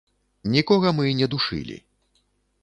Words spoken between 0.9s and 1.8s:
мы не душылі.